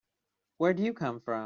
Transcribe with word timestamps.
Where 0.57 0.73
do 0.73 0.83
you 0.83 0.93
come 0.93 1.19
from? 1.19 1.39